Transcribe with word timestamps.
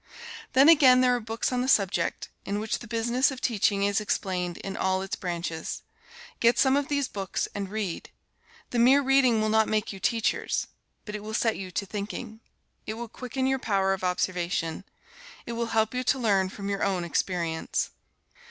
Then 0.53 0.67
again, 0.67 1.01
there 1.01 1.15
are 1.15 1.19
books 1.19 1.51
on 1.51 1.61
the 1.61 1.67
subject, 1.67 2.29
in 2.43 2.59
which 2.59 2.79
the 2.79 2.87
business 2.87 3.29
of 3.29 3.39
teaching 3.39 3.83
is 3.83 4.01
explained 4.01 4.57
in 4.57 4.75
all 4.75 5.03
its 5.03 5.15
branches. 5.15 5.83
Get 6.39 6.57
some 6.57 6.75
of 6.75 6.87
these 6.87 7.07
books 7.07 7.47
and 7.53 7.69
read. 7.69 8.09
The 8.71 8.79
mere 8.79 9.03
reading 9.03 9.39
will 9.39 9.49
not 9.49 9.67
make 9.67 9.93
you 9.93 9.99
teachers. 9.99 10.65
But 11.05 11.13
it 11.13 11.21
will 11.21 11.35
set 11.35 11.55
you 11.55 11.69
to 11.69 11.85
thinking. 11.85 12.39
It 12.87 12.95
will 12.95 13.07
quicken 13.09 13.45
your 13.45 13.59
power 13.59 13.93
of 13.93 14.03
observation. 14.03 14.85
It 15.45 15.51
will 15.51 15.67
help 15.67 15.93
you 15.93 16.03
to 16.03 16.17
learn 16.17 16.49
from 16.49 16.67
your 16.67 16.83
own 16.83 17.03
experience. 17.03 17.91